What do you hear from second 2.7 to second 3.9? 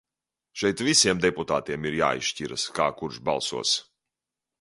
kā kurš balsos.